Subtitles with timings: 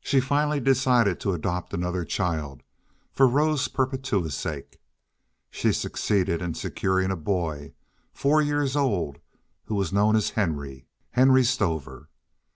[0.00, 2.62] She finally decided to adopt another child
[3.12, 4.80] for Rose Perpetua's sake;
[5.50, 7.74] she succeeded in securing a boy,
[8.14, 9.18] four years old,
[9.64, 12.08] who was known as Henry—Henry Stover.